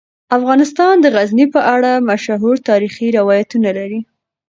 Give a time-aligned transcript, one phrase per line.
[0.37, 3.99] افغانستان د غزني په اړه مشهور تاریخی روایتونه لري.